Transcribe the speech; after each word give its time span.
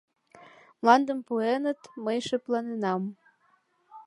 Мландым 0.79 1.19
пуэныт, 1.27 1.79
мый 2.03 2.19
шыпланенам. 2.27 3.03